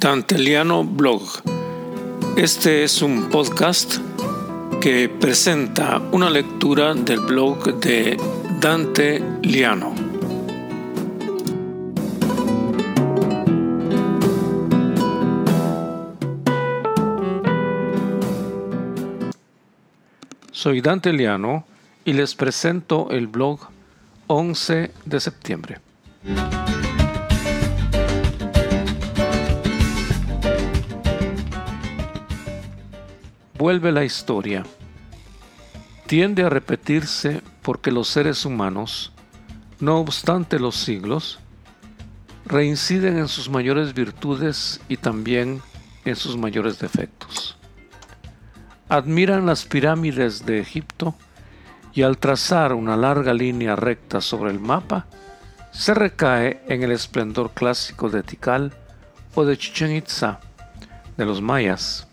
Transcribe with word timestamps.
Danteliano 0.00 0.82
Blog. 0.82 1.20
Este 2.34 2.84
es 2.84 3.02
un 3.02 3.28
podcast 3.28 3.98
que 4.80 5.10
presenta 5.10 6.00
una 6.10 6.30
lectura 6.30 6.94
del 6.94 7.20
blog 7.20 7.78
de 7.80 8.16
Dante 8.60 9.22
Liano. 9.42 9.94
Soy 20.50 20.80
Dante 20.80 21.12
Liano 21.12 21.66
y 22.06 22.14
les 22.14 22.34
presento 22.34 23.10
el 23.10 23.26
blog 23.26 23.60
11 24.28 24.92
de 25.04 25.20
septiembre. 25.20 25.78
Vuelve 33.60 33.92
la 33.92 34.06
historia. 34.06 34.64
Tiende 36.06 36.44
a 36.44 36.48
repetirse 36.48 37.42
porque 37.60 37.92
los 37.92 38.08
seres 38.08 38.46
humanos, 38.46 39.12
no 39.80 39.98
obstante 39.98 40.58
los 40.58 40.76
siglos, 40.76 41.40
reinciden 42.46 43.18
en 43.18 43.28
sus 43.28 43.50
mayores 43.50 43.92
virtudes 43.92 44.80
y 44.88 44.96
también 44.96 45.60
en 46.06 46.16
sus 46.16 46.38
mayores 46.38 46.78
defectos. 46.78 47.58
Admiran 48.88 49.44
las 49.44 49.66
pirámides 49.66 50.46
de 50.46 50.60
Egipto 50.60 51.14
y 51.92 52.00
al 52.00 52.16
trazar 52.16 52.72
una 52.72 52.96
larga 52.96 53.34
línea 53.34 53.76
recta 53.76 54.22
sobre 54.22 54.52
el 54.52 54.58
mapa, 54.58 55.04
se 55.70 55.92
recae 55.92 56.62
en 56.66 56.82
el 56.82 56.92
esplendor 56.92 57.50
clásico 57.50 58.08
de 58.08 58.22
Tikal 58.22 58.72
o 59.34 59.44
de 59.44 59.58
Chichen 59.58 59.94
Itza, 59.94 60.40
de 61.18 61.26
los 61.26 61.42
mayas 61.42 62.06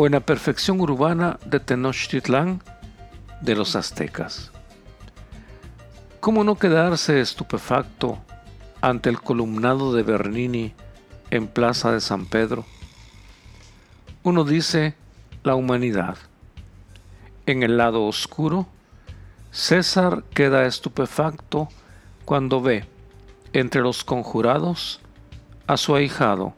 o 0.00 0.06
en 0.06 0.12
la 0.12 0.20
perfección 0.20 0.80
urbana 0.80 1.40
de 1.44 1.58
Tenochtitlán 1.58 2.62
de 3.40 3.56
los 3.56 3.74
aztecas. 3.74 4.52
¿Cómo 6.20 6.44
no 6.44 6.54
quedarse 6.54 7.20
estupefacto 7.20 8.16
ante 8.80 9.10
el 9.10 9.20
columnado 9.20 9.92
de 9.92 10.04
Bernini 10.04 10.72
en 11.30 11.48
Plaza 11.48 11.90
de 11.90 12.00
San 12.00 12.26
Pedro? 12.26 12.64
Uno 14.22 14.44
dice 14.44 14.94
la 15.42 15.56
humanidad. 15.56 16.16
En 17.46 17.64
el 17.64 17.76
lado 17.76 18.04
oscuro, 18.04 18.68
César 19.50 20.22
queda 20.32 20.66
estupefacto 20.66 21.70
cuando 22.24 22.62
ve 22.62 22.84
entre 23.52 23.80
los 23.80 24.04
conjurados 24.04 25.00
a 25.66 25.76
su 25.76 25.96
ahijado. 25.96 26.54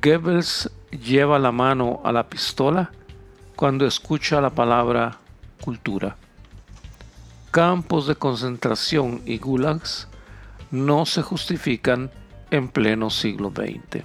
Goebbels 0.00 0.70
lleva 0.90 1.38
la 1.38 1.52
mano 1.52 2.00
a 2.04 2.12
la 2.12 2.28
pistola 2.28 2.90
cuando 3.56 3.86
escucha 3.86 4.40
la 4.40 4.50
palabra 4.50 5.18
cultura. 5.60 6.16
Campos 7.50 8.06
de 8.06 8.14
concentración 8.14 9.22
y 9.26 9.38
gulags 9.38 10.08
no 10.70 11.04
se 11.06 11.22
justifican 11.22 12.10
en 12.50 12.68
pleno 12.68 13.10
siglo 13.10 13.50
XX. 13.50 14.04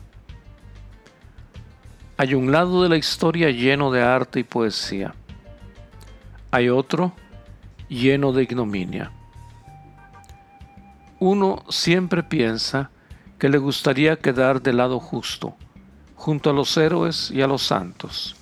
Hay 2.18 2.34
un 2.34 2.52
lado 2.52 2.82
de 2.82 2.90
la 2.90 2.98
historia 2.98 3.52
lleno 3.52 3.92
de 3.92 4.02
arte 4.02 4.40
y 4.40 4.44
poesía. 4.44 5.14
Hay 6.52 6.70
otro 6.70 7.14
lleno 7.90 8.32
de 8.32 8.44
ignominia. 8.44 9.12
Uno 11.20 11.64
siempre 11.70 12.24
piensa 12.24 12.90
que 13.38 13.50
le 13.50 13.58
gustaría 13.58 14.18
quedar 14.18 14.62
del 14.62 14.78
lado 14.78 15.00
justo, 15.00 15.56
junto 16.16 16.50
a 16.50 16.54
los 16.54 16.76
héroes 16.78 17.32
y 17.32 17.42
a 17.42 17.48
los 17.48 17.64
santos. 17.64 18.36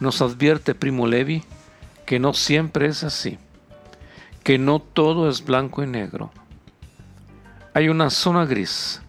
Nos 0.00 0.20
advierte 0.22 0.74
Primo 0.74 1.06
Levi 1.06 1.44
que 2.06 2.18
no 2.18 2.34
siempre 2.34 2.86
es 2.86 3.04
así, 3.04 3.38
que 4.42 4.58
no 4.58 4.80
todo 4.80 5.28
es 5.28 5.44
blanco 5.44 5.82
y 5.82 5.86
negro. 5.86 6.30
Hay 7.74 7.88
una 7.88 8.10
zona 8.10 8.44
gris, 8.44 9.00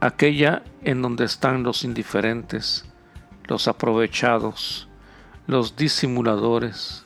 aquella 0.00 0.62
en 0.82 1.02
donde 1.02 1.24
están 1.24 1.62
los 1.62 1.84
indiferentes, 1.84 2.84
los 3.44 3.68
aprovechados, 3.68 4.88
los 5.46 5.76
disimuladores, 5.76 7.04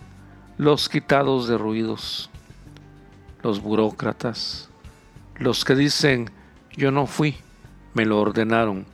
los 0.59 0.89
quitados 0.89 1.49
de 1.49 1.59
ruidos, 1.59 2.31
los 3.43 3.61
burócratas, 3.61 4.71
los 5.37 5.65
que 5.65 5.75
dicen 5.75 6.31
yo 6.77 6.91
no 6.91 7.07
fui, 7.07 7.37
me 7.93 8.05
lo 8.05 8.21
ordenaron, 8.21 8.87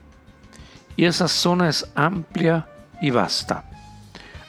y 1.01 1.07
esa 1.07 1.29
zona 1.29 1.71
es 1.71 1.91
amplia 1.95 2.69
y 3.01 3.11
vasta. 3.11 3.65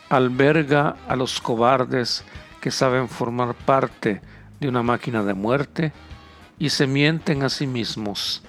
Alberga 0.09 0.97
a 1.07 1.15
los 1.15 1.39
cobardes 1.39 2.25
que 2.59 2.71
saben 2.71 3.07
formar 3.07 3.53
parte 3.55 4.21
de 4.59 4.67
una 4.67 4.83
máquina 4.83 5.23
de 5.23 5.33
muerte 5.33 5.93
y 6.59 6.71
se 6.71 6.87
mienten 6.87 7.43
a 7.43 7.49
sí 7.49 7.67
mismos, 7.67 8.43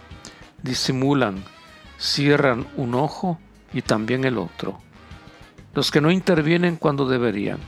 disimulan, 0.64 1.44
cierran 1.96 2.66
un 2.76 2.96
ojo 2.96 3.38
y 3.72 3.82
también 3.82 4.24
el 4.24 4.36
otro. 4.36 4.80
Los 5.72 5.92
que 5.92 6.00
no 6.00 6.10
intervienen 6.10 6.74
cuando 6.74 7.08
deberían, 7.08 7.60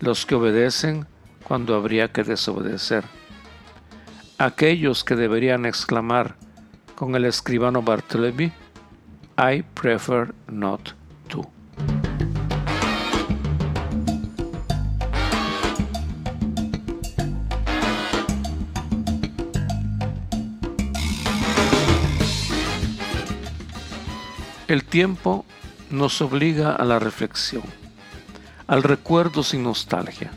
los 0.00 0.26
que 0.26 0.34
obedecen 0.34 1.06
cuando 1.44 1.74
habría 1.74 2.12
que 2.12 2.22
desobedecer. 2.22 3.02
Aquellos 4.36 5.04
que 5.04 5.16
deberían 5.16 5.64
exclamar 5.64 6.36
con 6.94 7.14
el 7.14 7.24
escribano 7.24 7.80
Bartleby, 7.80 8.52
I 9.40 9.62
prefer 9.62 10.34
not 10.48 10.94
to. 11.28 11.48
El 24.66 24.82
tiempo 24.84 25.44
nos 25.90 26.20
obliga 26.20 26.72
a 26.72 26.84
la 26.84 26.98
reflexión, 26.98 27.62
al 28.66 28.82
recuerdo 28.82 29.44
sin 29.44 29.62
nostalgia. 29.62 30.32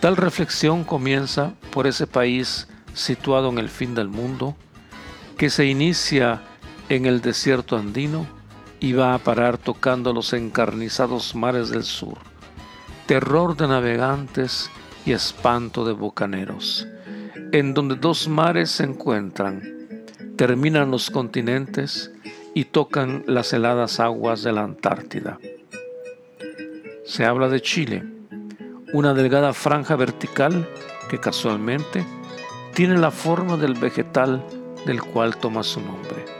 Tal 0.00 0.18
reflexión 0.18 0.84
comienza 0.84 1.54
por 1.70 1.86
ese 1.86 2.06
país 2.06 2.68
situado 2.92 3.48
en 3.48 3.56
el 3.56 3.70
fin 3.70 3.94
del 3.94 4.08
mundo, 4.08 4.56
que 5.38 5.48
se 5.48 5.64
inicia 5.64 6.42
en 6.88 7.06
el 7.06 7.20
desierto 7.20 7.76
andino 7.76 8.26
va 8.92 9.14
a 9.14 9.18
parar 9.18 9.58
tocando 9.58 10.12
los 10.12 10.32
encarnizados 10.32 11.34
mares 11.34 11.68
del 11.68 11.82
sur, 11.82 12.18
terror 13.06 13.56
de 13.56 13.68
navegantes 13.68 14.70
y 15.04 15.12
espanto 15.12 15.84
de 15.84 15.92
bocaneros, 15.92 16.86
en 17.52 17.74
donde 17.74 17.96
dos 17.96 18.28
mares 18.28 18.70
se 18.70 18.84
encuentran, 18.84 19.62
terminan 20.36 20.90
los 20.90 21.10
continentes 21.10 22.12
y 22.54 22.66
tocan 22.66 23.24
las 23.26 23.52
heladas 23.52 24.00
aguas 24.00 24.42
de 24.42 24.52
la 24.52 24.62
Antártida. 24.62 25.38
Se 27.04 27.24
habla 27.24 27.48
de 27.48 27.60
Chile, 27.60 28.04
una 28.92 29.12
delgada 29.14 29.52
franja 29.52 29.96
vertical 29.96 30.68
que 31.10 31.18
casualmente 31.18 32.06
tiene 32.74 32.96
la 32.96 33.10
forma 33.10 33.56
del 33.56 33.74
vegetal 33.74 34.44
del 34.86 35.02
cual 35.02 35.36
toma 35.36 35.62
su 35.62 35.80
nombre. 35.80 36.37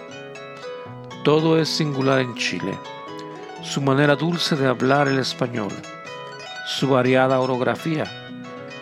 Todo 1.25 1.59
es 1.59 1.69
singular 1.69 2.21
en 2.21 2.35
Chile. 2.37 2.79
Su 3.63 3.81
manera 3.81 4.15
dulce 4.15 4.57
de 4.57 4.69
hablar 4.69 5.09
el 5.09 5.19
español, 5.19 5.73
su 6.65 6.89
variada 6.89 7.41
orografía, 7.41 8.05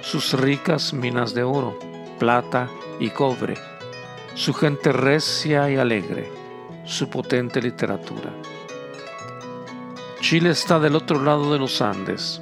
sus 0.03 0.35
ricas 0.35 0.93
minas 0.93 1.35
de 1.35 1.43
oro, 1.43 1.79
plata 2.19 2.69
y 3.01 3.11
cobre, 3.11 3.55
su 4.35 4.53
gente 4.53 4.93
recia 4.93 5.71
y 5.71 5.77
alegre, 5.77 6.31
su 6.85 7.09
potente 7.09 7.61
literatura. 7.63 8.31
Chile 10.21 10.51
está 10.51 10.79
del 10.79 10.95
otro 10.95 11.23
lado 11.23 11.53
de 11.53 11.59
los 11.59 11.81
Andes, 11.81 12.41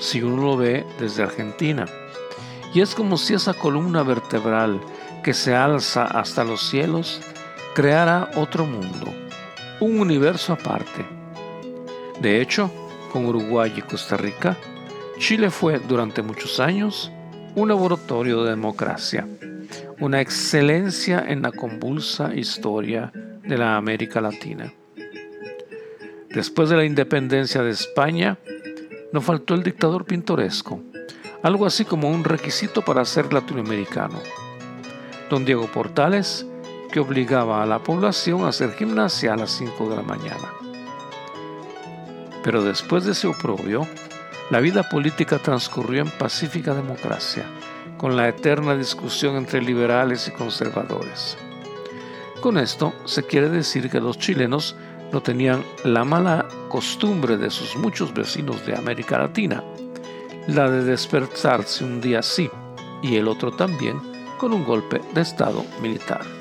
si 0.00 0.22
uno 0.22 0.42
lo 0.42 0.56
ve 0.56 0.84
desde 0.98 1.22
Argentina, 1.22 1.86
y 2.74 2.80
es 2.80 2.94
como 2.94 3.16
si 3.16 3.34
esa 3.34 3.54
columna 3.54 4.02
vertebral 4.02 4.80
que 5.22 5.34
se 5.34 5.54
alza 5.54 6.04
hasta 6.04 6.44
los 6.44 6.68
cielos 6.68 7.20
creara 7.74 8.30
otro 8.36 8.66
mundo, 8.66 9.12
un 9.80 10.00
universo 10.00 10.52
aparte. 10.52 11.04
De 12.20 12.40
hecho, 12.40 12.70
con 13.12 13.26
Uruguay 13.26 13.72
y 13.76 13.82
Costa 13.82 14.16
Rica, 14.16 14.56
Chile 15.18 15.50
fue 15.50 15.78
durante 15.78 16.22
muchos 16.22 16.60
años 16.60 17.12
un 17.54 17.68
laboratorio 17.68 18.42
de 18.42 18.50
democracia, 18.50 19.26
una 20.00 20.20
excelencia 20.20 21.24
en 21.26 21.42
la 21.42 21.52
convulsa 21.52 22.34
historia 22.34 23.12
de 23.42 23.58
la 23.58 23.76
América 23.76 24.20
Latina. 24.20 24.72
Después 26.30 26.70
de 26.70 26.76
la 26.76 26.84
independencia 26.84 27.62
de 27.62 27.70
España, 27.70 28.38
no 29.12 29.20
faltó 29.20 29.54
el 29.54 29.62
dictador 29.62 30.04
pintoresco, 30.04 30.80
algo 31.42 31.66
así 31.66 31.84
como 31.84 32.10
un 32.10 32.24
requisito 32.24 32.82
para 32.82 33.04
ser 33.04 33.32
latinoamericano. 33.32 34.20
Don 35.28 35.44
Diego 35.44 35.66
Portales 35.66 36.46
que 36.90 37.00
obligaba 37.00 37.62
a 37.62 37.66
la 37.66 37.78
población 37.78 38.44
a 38.44 38.48
hacer 38.48 38.72
gimnasia 38.74 39.32
a 39.32 39.36
las 39.36 39.50
5 39.52 39.88
de 39.90 39.96
la 39.96 40.02
mañana. 40.02 40.52
Pero 42.42 42.62
después 42.62 43.04
de 43.04 43.12
ese 43.12 43.26
oprobio, 43.26 43.86
la 44.50 44.60
vida 44.60 44.82
política 44.88 45.38
transcurrió 45.38 46.02
en 46.02 46.10
pacífica 46.10 46.74
democracia, 46.74 47.44
con 47.96 48.16
la 48.16 48.28
eterna 48.28 48.74
discusión 48.74 49.36
entre 49.36 49.62
liberales 49.62 50.26
y 50.26 50.32
conservadores. 50.32 51.36
Con 52.40 52.56
esto 52.56 52.94
se 53.04 53.24
quiere 53.24 53.50
decir 53.50 53.90
que 53.90 54.00
los 54.00 54.18
chilenos 54.18 54.74
no 55.12 55.20
tenían 55.20 55.62
la 55.84 56.04
mala 56.04 56.48
costumbre 56.68 57.36
de 57.36 57.50
sus 57.50 57.76
muchos 57.76 58.14
vecinos 58.14 58.64
de 58.64 58.74
América 58.74 59.18
Latina, 59.18 59.62
la 60.46 60.70
de 60.70 60.84
despertarse 60.84 61.84
un 61.84 62.00
día 62.00 62.22
sí 62.22 62.50
y 63.02 63.16
el 63.16 63.28
otro 63.28 63.52
también 63.52 64.00
con 64.38 64.52
un 64.52 64.64
golpe 64.64 65.00
de 65.14 65.20
Estado 65.20 65.64
militar. 65.82 66.39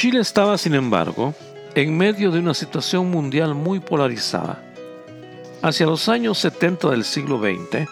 Chile 0.00 0.20
estaba, 0.20 0.56
sin 0.56 0.74
embargo, 0.74 1.34
en 1.74 1.96
medio 1.96 2.30
de 2.30 2.38
una 2.38 2.54
situación 2.54 3.10
mundial 3.10 3.56
muy 3.56 3.80
polarizada. 3.80 4.62
Hacia 5.60 5.86
los 5.86 6.08
años 6.08 6.38
70 6.38 6.90
del 6.90 7.02
siglo 7.02 7.40
XX, 7.40 7.88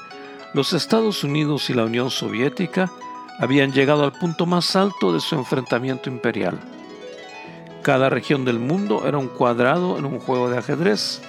los 0.55 0.73
Estados 0.73 1.25
Unidos 1.25 1.69
y 1.69 1.75
la 1.75 1.85
Unión 1.85 2.11
Soviética 2.11 2.93
habían 3.41 3.73
llegado 3.73 4.05
al 4.05 4.13
punto 4.13 4.47
más 4.47 4.77
alto 4.77 5.13
de 5.13 5.19
su 5.19 5.35
enfrentamiento 5.35 6.09
imperial. 6.09 6.61
Cada 7.87 8.11
región 8.11 8.45
del 8.45 8.59
mundo 8.59 9.07
era 9.07 9.17
un 9.17 9.29
cuadrado 9.29 9.97
en 9.97 10.07
un 10.07 10.19
juego 10.19 10.51
de 10.51 10.59
ajedrez, 10.59 11.21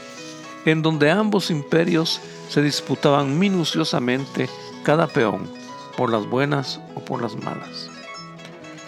en 0.66 0.82
donde 0.82 1.12
ambos 1.12 1.52
imperios 1.52 2.20
se 2.50 2.64
disputaban 2.64 3.38
minuciosamente 3.38 4.50
cada 4.82 5.06
peón, 5.06 5.48
por 5.96 6.12
las 6.12 6.26
buenas 6.28 6.82
o 6.96 7.02
por 7.02 7.22
las 7.22 7.36
malas. 7.36 7.92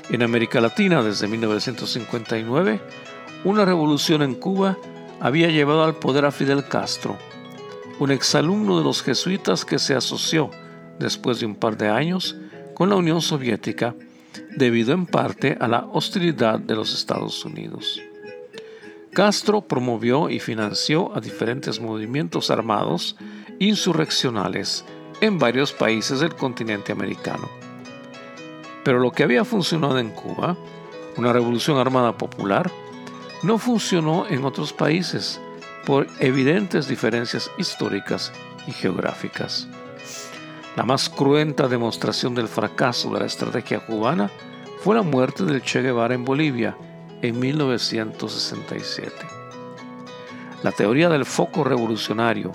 En 0.09 0.23
América 0.23 0.59
Latina, 0.59 1.03
desde 1.03 1.27
1959, 1.27 2.81
una 3.43 3.65
revolución 3.65 4.23
en 4.23 4.33
Cuba 4.33 4.75
había 5.19 5.49
llevado 5.49 5.83
al 5.83 5.93
poder 5.93 6.25
a 6.25 6.31
Fidel 6.31 6.67
Castro, 6.67 7.19
un 7.99 8.09
exalumno 8.09 8.79
de 8.79 8.83
los 8.83 9.03
jesuitas 9.03 9.63
que 9.63 9.77
se 9.77 9.93
asoció, 9.93 10.49
después 10.97 11.39
de 11.39 11.45
un 11.45 11.53
par 11.53 11.77
de 11.77 11.89
años, 11.89 12.35
con 12.73 12.89
la 12.89 12.95
Unión 12.95 13.21
Soviética, 13.21 13.93
debido 14.55 14.93
en 14.93 15.05
parte 15.05 15.57
a 15.59 15.67
la 15.67 15.85
hostilidad 15.91 16.59
de 16.59 16.75
los 16.75 16.93
Estados 16.93 17.43
Unidos. 17.45 18.01
Castro 19.11 19.61
promovió 19.61 20.29
y 20.29 20.39
financió 20.39 21.15
a 21.15 21.19
diferentes 21.19 21.79
movimientos 21.79 22.51
armados 22.51 23.15
insurreccionales 23.57 24.85
en 25.21 25.39
varios 25.39 25.73
países 25.73 26.19
del 26.19 26.35
continente 26.35 26.91
americano. 26.91 27.49
Pero 28.83 28.99
lo 28.99 29.11
que 29.11 29.23
había 29.23 29.43
funcionado 29.43 29.99
en 29.99 30.09
Cuba, 30.09 30.55
una 31.17 31.33
revolución 31.33 31.77
armada 31.77 32.17
popular, 32.17 32.71
no 33.43 33.57
funcionó 33.57 34.27
en 34.27 34.45
otros 34.45 34.73
países 34.73 35.41
por 35.85 36.07
evidentes 36.19 36.87
diferencias 36.87 37.49
históricas 37.57 38.31
y 38.67 38.71
geográficas. 38.71 39.67
La 40.79 40.85
más 40.85 41.09
cruenta 41.09 41.67
demostración 41.67 42.33
del 42.33 42.47
fracaso 42.47 43.11
de 43.11 43.19
la 43.19 43.25
estrategia 43.25 43.85
cubana 43.85 44.31
fue 44.79 44.95
la 44.95 45.01
muerte 45.01 45.43
del 45.43 45.61
Che 45.61 45.81
Guevara 45.81 46.15
en 46.15 46.23
Bolivia 46.23 46.77
en 47.21 47.37
1967. 47.37 49.11
La 50.63 50.71
teoría 50.71 51.09
del 51.09 51.25
foco 51.25 51.65
revolucionario, 51.65 52.53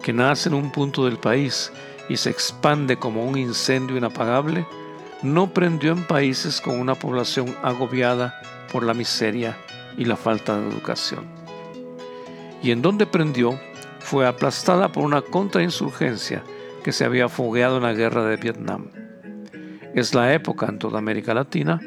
que 0.00 0.12
nace 0.12 0.50
en 0.50 0.54
un 0.54 0.70
punto 0.70 1.04
del 1.04 1.18
país 1.18 1.72
y 2.08 2.16
se 2.16 2.30
expande 2.30 2.96
como 2.96 3.24
un 3.24 3.36
incendio 3.36 3.96
inapagable, 3.96 4.64
no 5.24 5.52
prendió 5.52 5.90
en 5.90 6.04
países 6.04 6.60
con 6.60 6.78
una 6.78 6.94
población 6.94 7.56
agobiada 7.60 8.40
por 8.70 8.84
la 8.84 8.94
miseria 8.94 9.58
y 9.98 10.04
la 10.04 10.14
falta 10.14 10.60
de 10.60 10.68
educación. 10.68 11.26
Y 12.62 12.70
en 12.70 12.82
donde 12.82 13.04
prendió 13.04 13.58
fue 13.98 14.28
aplastada 14.28 14.92
por 14.92 15.02
una 15.02 15.22
contrainsurgencia 15.22 16.44
que 16.84 16.92
se 16.92 17.04
había 17.04 17.30
fogueado 17.30 17.78
en 17.78 17.82
la 17.84 17.94
guerra 17.94 18.24
de 18.26 18.36
Vietnam. 18.36 18.90
Es 19.94 20.14
la 20.14 20.34
época 20.34 20.66
en 20.66 20.78
toda 20.78 20.98
América 20.98 21.32
Latina 21.32 21.80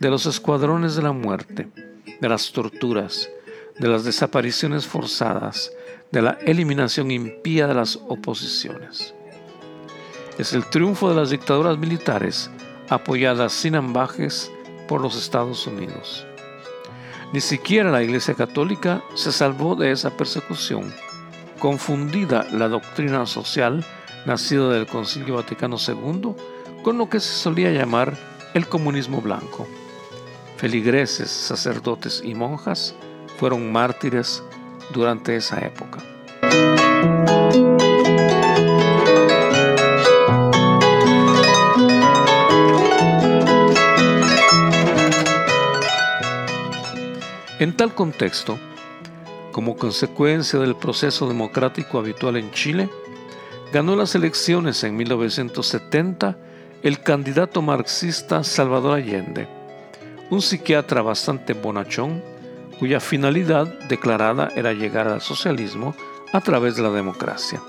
de 0.00 0.10
los 0.10 0.24
escuadrones 0.24 0.96
de 0.96 1.02
la 1.02 1.12
muerte, 1.12 1.68
de 2.18 2.28
las 2.28 2.50
torturas, 2.50 3.30
de 3.78 3.88
las 3.88 4.04
desapariciones 4.04 4.86
forzadas, 4.86 5.70
de 6.10 6.22
la 6.22 6.38
eliminación 6.46 7.10
impía 7.10 7.66
de 7.66 7.74
las 7.74 7.96
oposiciones. 8.08 9.14
Es 10.38 10.54
el 10.54 10.64
triunfo 10.64 11.10
de 11.10 11.16
las 11.16 11.28
dictaduras 11.30 11.76
militares 11.76 12.50
apoyadas 12.88 13.52
sin 13.52 13.74
ambajes 13.74 14.50
por 14.88 15.02
los 15.02 15.14
Estados 15.14 15.66
Unidos. 15.66 16.26
Ni 17.34 17.42
siquiera 17.42 17.90
la 17.90 18.02
Iglesia 18.02 18.32
Católica 18.32 19.02
se 19.14 19.30
salvó 19.30 19.74
de 19.74 19.90
esa 19.90 20.16
persecución. 20.16 20.94
Confundida 21.58 22.46
la 22.50 22.68
doctrina 22.68 23.26
social 23.26 23.84
nacida 24.26 24.70
del 24.70 24.86
Concilio 24.86 25.36
Vaticano 25.36 25.76
II 25.76 26.34
con 26.82 26.98
lo 26.98 27.08
que 27.08 27.20
se 27.20 27.32
solía 27.32 27.70
llamar 27.70 28.16
el 28.54 28.68
comunismo 28.68 29.20
blanco. 29.20 29.66
Feligreses, 30.56 31.30
sacerdotes 31.30 32.22
y 32.24 32.34
monjas 32.34 32.94
fueron 33.38 33.70
mártires 33.70 34.42
durante 34.92 35.36
esa 35.36 35.60
época. 35.60 36.02
En 47.60 47.76
tal 47.76 47.92
contexto, 47.92 48.56
como 49.50 49.76
consecuencia 49.76 50.60
del 50.60 50.76
proceso 50.76 51.26
democrático 51.26 51.98
habitual 51.98 52.36
en 52.36 52.52
Chile, 52.52 52.88
ganó 53.72 53.96
las 53.96 54.14
elecciones 54.14 54.82
en 54.84 54.96
1970 54.96 56.36
el 56.82 57.00
candidato 57.00 57.60
marxista 57.60 58.44
Salvador 58.44 58.98
Allende, 58.98 59.48
un 60.30 60.40
psiquiatra 60.40 61.02
bastante 61.02 61.52
bonachón 61.52 62.22
cuya 62.78 63.00
finalidad 63.00 63.66
declarada 63.88 64.50
era 64.54 64.72
llegar 64.72 65.08
al 65.08 65.20
socialismo 65.20 65.94
a 66.32 66.40
través 66.40 66.76
de 66.76 66.82
la 66.82 66.90
democracia. 66.90 67.60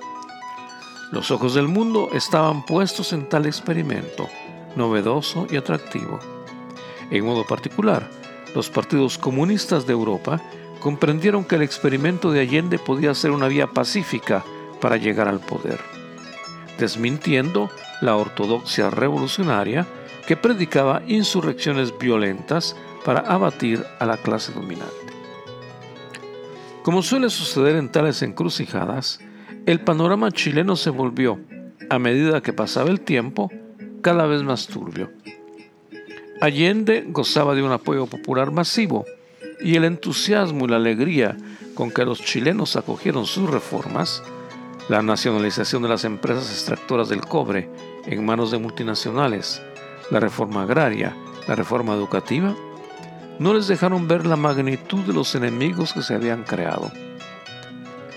Los 1.12 1.32
ojos 1.32 1.56
del 1.56 1.68
mundo 1.68 2.10
estaban 2.13 2.65
puestos 2.65 3.12
en 3.13 3.27
tal 3.27 3.48
experimento, 3.48 4.29
novedoso 4.75 5.48
y 5.50 5.58
atractivo. 5.58 6.20
En 7.10 7.25
modo 7.25 7.46
particular, 7.48 8.08
los 8.53 8.70
partidos 8.70 9.18
comunistas 9.18 9.88
de 9.88 9.94
Europa 9.94 10.39
comprendieron 10.79 11.44
que 11.44 11.56
el 11.56 11.63
experimento 11.63 12.32
de 12.32 12.41
Allende 12.41 12.77
podía 12.77 13.15
ser 13.15 13.32
una 13.32 13.48
vía 13.48 13.68
pacífica 13.68 14.46
para 14.79 14.98
llegar 14.98 15.27
al 15.27 15.39
poder, 15.39 15.79
desmintiendo 16.77 17.69
la 18.01 18.15
ortodoxia 18.15 18.89
revolucionaria 18.89 19.86
que 20.27 20.38
predicaba 20.38 21.01
insurrecciones 21.07 21.98
violentas 21.98 22.75
para 23.03 23.21
abatir 23.21 23.83
a 24.00 24.05
la 24.05 24.17
clase 24.17 24.53
dominante. 24.53 24.93
Como 26.83 27.01
suele 27.01 27.29
suceder 27.29 27.75
en 27.75 27.89
tales 27.89 28.21
encrucijadas, 28.21 29.19
el 29.65 29.81
panorama 29.81 30.31
chileno 30.31 30.75
se 30.75 30.89
volvió, 30.89 31.39
a 31.89 32.00
medida 32.00 32.41
que 32.41 32.53
pasaba 32.53 32.89
el 32.89 33.01
tiempo, 33.01 33.51
cada 34.01 34.25
vez 34.25 34.43
más 34.43 34.67
turbio. 34.67 35.12
Allende 36.41 37.05
gozaba 37.07 37.53
de 37.53 37.63
un 37.63 37.71
apoyo 37.71 38.05
popular 38.07 38.51
masivo 38.51 39.05
y 39.59 39.75
el 39.75 39.83
entusiasmo 39.83 40.65
y 40.65 40.69
la 40.69 40.77
alegría 40.77 41.36
con 41.75 41.91
que 41.91 42.05
los 42.05 42.21
chilenos 42.21 42.75
acogieron 42.75 43.25
sus 43.25 43.50
reformas, 43.50 44.24
la 44.89 45.01
nacionalización 45.01 45.84
de 45.84 45.89
las 45.89 46.03
empresas 46.03 46.51
extractoras 46.51 47.08
del 47.08 47.22
cobre 47.22 47.69
en 48.05 48.25
manos 48.25 48.51
de 48.51 48.58
multinacionales, 48.58 49.62
la 50.12 50.19
reforma 50.19 50.63
agraria, 50.63 51.15
la 51.48 51.55
reforma 51.55 51.93
educativa, 51.93 52.53
no 53.39 53.53
les 53.53 53.67
dejaron 53.67 54.08
ver 54.08 54.25
la 54.25 54.36
magnitud 54.36 55.05
de 55.05 55.13
los 55.13 55.34
enemigos 55.36 55.93
que 55.93 56.01
se 56.01 56.15
habían 56.15 56.43
creado. 56.43 56.91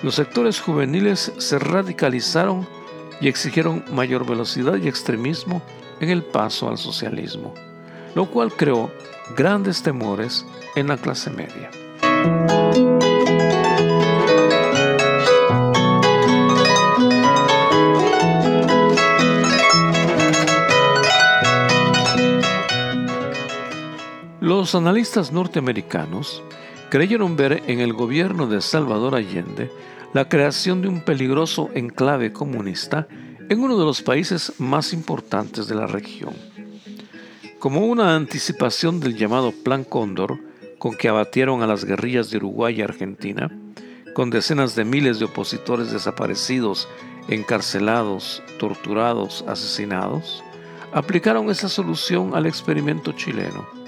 Los 0.02 0.16
sectores 0.16 0.60
juveniles 0.60 1.32
se 1.38 1.58
radicalizaron 1.60 2.66
y 3.20 3.28
exigieron 3.28 3.84
mayor 3.92 4.26
velocidad 4.26 4.76
y 4.76 4.88
extremismo 4.88 5.62
en 6.00 6.10
el 6.10 6.24
paso 6.24 6.68
al 6.68 6.78
socialismo 6.78 7.54
lo 8.14 8.26
cual 8.26 8.52
creó 8.52 8.90
grandes 9.36 9.82
temores 9.82 10.44
en 10.74 10.88
la 10.88 10.96
clase 10.96 11.30
media. 11.30 11.70
Los 24.54 24.74
analistas 24.74 25.32
norteamericanos 25.32 26.42
creyeron 26.90 27.36
ver 27.36 27.62
en 27.68 27.80
el 27.80 27.94
gobierno 27.94 28.46
de 28.46 28.60
Salvador 28.60 29.14
Allende 29.14 29.70
la 30.12 30.28
creación 30.28 30.82
de 30.82 30.88
un 30.88 31.00
peligroso 31.00 31.70
enclave 31.72 32.34
comunista 32.34 33.08
en 33.48 33.60
uno 33.60 33.78
de 33.78 33.86
los 33.86 34.02
países 34.02 34.52
más 34.58 34.92
importantes 34.92 35.68
de 35.68 35.74
la 35.74 35.86
región. 35.86 36.34
Como 37.58 37.86
una 37.86 38.14
anticipación 38.14 39.00
del 39.00 39.16
llamado 39.16 39.52
Plan 39.52 39.84
Cóndor, 39.84 40.38
con 40.78 40.96
que 40.96 41.08
abatieron 41.08 41.62
a 41.62 41.66
las 41.66 41.86
guerrillas 41.86 42.28
de 42.28 42.36
Uruguay 42.36 42.78
y 42.78 42.82
Argentina, 42.82 43.50
con 44.12 44.28
decenas 44.28 44.74
de 44.76 44.84
miles 44.84 45.18
de 45.18 45.24
opositores 45.24 45.90
desaparecidos, 45.90 46.90
encarcelados, 47.28 48.42
torturados, 48.58 49.46
asesinados, 49.48 50.44
aplicaron 50.92 51.48
esa 51.48 51.70
solución 51.70 52.34
al 52.34 52.44
experimento 52.44 53.12
chileno. 53.12 53.81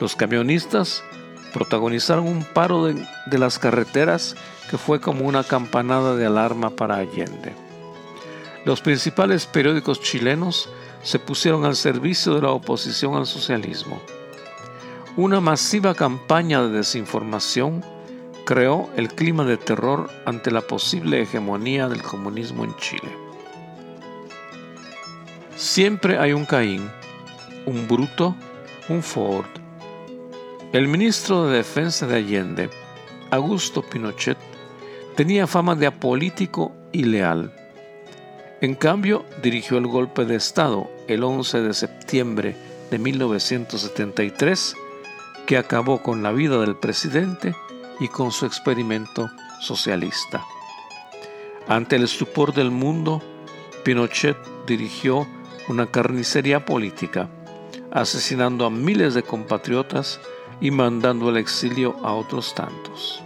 Los 0.00 0.16
camionistas 0.16 1.04
protagonizaron 1.52 2.26
un 2.26 2.42
paro 2.42 2.86
de, 2.86 3.38
las 3.38 3.58
carreteras 3.58 4.34
que 4.70 4.78
fue 4.78 5.00
como 5.00 5.26
una 5.26 5.44
campanada 5.44 6.16
de 6.16 6.26
alarma 6.26 6.70
para 6.70 6.96
Allende. 6.96 7.52
Los 8.64 8.80
principales 8.80 9.46
periódicos 9.46 10.00
chilenos 10.00 10.68
se 11.02 11.18
pusieron 11.18 11.64
al 11.64 11.76
servicio 11.76 12.34
de 12.34 12.42
la 12.42 12.50
oposición 12.50 13.14
al 13.14 13.26
socialismo. 13.26 14.00
Una 15.16 15.40
masiva 15.40 15.94
campaña 15.94 16.62
de 16.62 16.70
desinformación 16.70 17.84
creó 18.44 18.88
el 18.96 19.08
clima 19.08 19.44
de 19.44 19.56
terror 19.56 20.10
ante 20.24 20.50
la 20.50 20.60
posible 20.62 21.22
hegemonía 21.22 21.88
del 21.88 22.02
comunismo 22.02 22.64
en 22.64 22.74
Chile. 22.76 23.10
Siempre 25.56 26.18
hay 26.18 26.32
un 26.32 26.46
Caín, 26.46 26.90
un 27.66 27.86
Bruto, 27.86 28.34
un 28.88 29.02
Ford. 29.02 29.46
El 30.72 30.86
ministro 30.86 31.46
de 31.46 31.56
Defensa 31.56 32.06
de 32.06 32.14
Allende, 32.14 32.70
Augusto 33.32 33.82
Pinochet, 33.82 34.38
tenía 35.16 35.48
fama 35.48 35.74
de 35.74 35.88
apolítico 35.88 36.70
y 36.92 37.02
leal. 37.02 37.52
En 38.60 38.76
cambio, 38.76 39.24
dirigió 39.42 39.78
el 39.78 39.88
golpe 39.88 40.24
de 40.24 40.36
Estado 40.36 40.88
el 41.08 41.24
11 41.24 41.62
de 41.62 41.74
septiembre 41.74 42.56
de 42.88 42.98
1973, 43.00 44.76
que 45.44 45.58
acabó 45.58 46.04
con 46.04 46.22
la 46.22 46.30
vida 46.30 46.60
del 46.60 46.76
presidente 46.76 47.52
y 47.98 48.06
con 48.06 48.30
su 48.30 48.46
experimento 48.46 49.28
socialista. 49.60 50.44
Ante 51.66 51.96
el 51.96 52.04
estupor 52.04 52.54
del 52.54 52.70
mundo, 52.70 53.20
Pinochet 53.82 54.36
dirigió 54.68 55.26
una 55.66 55.86
carnicería 55.86 56.64
política, 56.64 57.28
asesinando 57.90 58.66
a 58.66 58.70
miles 58.70 59.14
de 59.14 59.24
compatriotas 59.24 60.20
y 60.60 60.70
mandando 60.70 61.28
al 61.28 61.36
exilio 61.36 61.96
a 62.02 62.12
otros 62.12 62.54
tantos. 62.54 63.22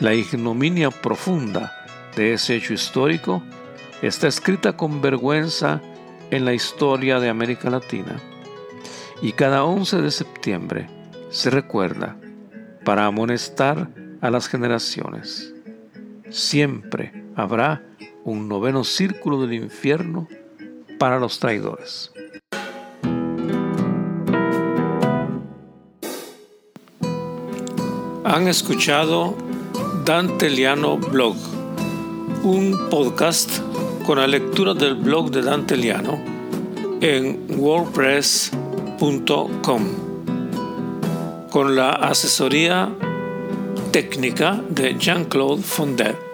La 0.00 0.14
ignominia 0.14 0.90
profunda 0.90 1.72
de 2.16 2.34
ese 2.34 2.56
hecho 2.56 2.74
histórico 2.74 3.42
está 4.02 4.28
escrita 4.28 4.76
con 4.76 5.00
vergüenza 5.00 5.80
en 6.30 6.44
la 6.44 6.52
historia 6.52 7.18
de 7.18 7.28
América 7.28 7.70
Latina 7.70 8.20
y 9.22 9.32
cada 9.32 9.64
11 9.64 10.02
de 10.02 10.10
septiembre 10.10 10.86
se 11.30 11.50
recuerda 11.50 12.16
para 12.84 13.06
amonestar 13.06 13.90
a 14.20 14.30
las 14.30 14.48
generaciones. 14.48 15.54
Siempre 16.30 17.12
habrá 17.34 17.82
un 18.24 18.48
noveno 18.48 18.84
círculo 18.84 19.40
del 19.40 19.54
infierno 19.54 20.28
para 20.98 21.18
los 21.18 21.38
traidores. 21.38 22.12
Han 28.28 28.48
escuchado 28.48 29.36
Dante 30.04 30.50
Liano 30.50 30.98
Blog, 30.98 31.36
un 32.42 32.76
podcast 32.90 33.60
con 34.04 34.18
la 34.18 34.26
lectura 34.26 34.74
del 34.74 34.96
blog 34.96 35.30
de 35.30 35.42
Dante 35.42 35.76
Liano 35.76 36.18
en 37.00 37.46
wordpress.com 37.56 39.84
con 41.52 41.76
la 41.76 41.90
asesoría 41.90 42.92
técnica 43.92 44.60
de 44.70 44.96
Jean-Claude 44.98 45.62
Fondet. 45.62 46.25